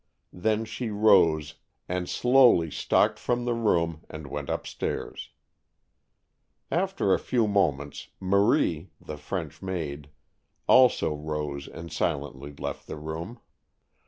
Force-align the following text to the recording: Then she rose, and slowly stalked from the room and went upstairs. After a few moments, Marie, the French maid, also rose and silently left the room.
Then 0.33 0.65
she 0.65 0.89
rose, 0.89 1.57
and 1.87 2.09
slowly 2.09 2.71
stalked 2.71 3.19
from 3.19 3.45
the 3.45 3.53
room 3.53 4.03
and 4.09 4.25
went 4.25 4.49
upstairs. 4.49 5.29
After 6.71 7.13
a 7.13 7.19
few 7.19 7.47
moments, 7.47 8.07
Marie, 8.19 8.89
the 8.99 9.17
French 9.17 9.61
maid, 9.61 10.09
also 10.65 11.13
rose 11.13 11.67
and 11.67 11.91
silently 11.93 12.51
left 12.57 12.87
the 12.87 12.97
room. 12.97 13.41